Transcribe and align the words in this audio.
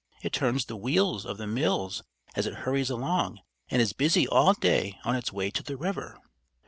"It 0.23 0.33
turns 0.33 0.65
the 0.65 0.75
wheels 0.77 1.27
of 1.27 1.37
the 1.37 1.45
mills 1.45 2.01
as 2.35 2.47
it 2.47 2.55
hurries 2.65 2.89
along, 2.89 3.39
and 3.69 3.83
is 3.83 3.93
busy 3.93 4.27
all 4.27 4.53
day 4.55 4.97
on 5.05 5.15
its 5.15 5.31
way 5.31 5.51
to 5.51 5.61
the 5.61 5.77
river." 5.77 6.17